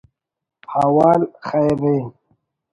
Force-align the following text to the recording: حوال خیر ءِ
حوال 0.73 1.21
خیر 1.47 1.79
ءِ 1.97 1.97